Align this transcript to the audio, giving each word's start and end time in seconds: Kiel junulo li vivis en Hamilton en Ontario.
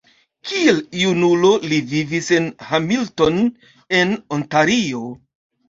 Kiel 0.51 0.79
junulo 1.01 1.51
li 1.65 1.79
vivis 1.91 2.31
en 2.39 2.49
Hamilton 2.71 3.39
en 4.01 4.19
Ontario. 4.41 5.07